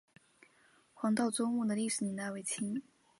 [0.95, 2.81] 黄道周墓的历史年代为清。